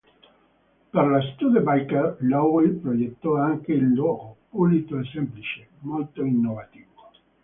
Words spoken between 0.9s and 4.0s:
Per la Studebaker Loewy progettò anche il